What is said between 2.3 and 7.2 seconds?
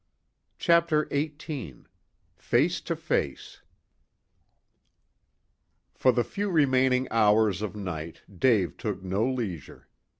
FACE TO FACE For the few remaining